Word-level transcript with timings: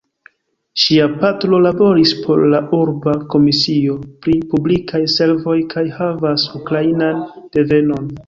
Ŝia 0.83 1.03
patro 1.23 1.57
laboris 1.65 2.13
por 2.21 2.41
la 2.53 2.61
urba 2.77 3.13
Komisio 3.35 3.99
pri 4.25 4.35
Publikaj 4.55 5.03
Servoj 5.19 5.57
kaj 5.77 5.85
havas 6.01 6.47
ukrainan 6.61 7.23
devenon. 7.59 8.11